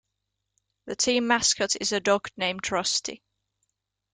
[0.85, 3.21] The team mascot is a dog named Rusty.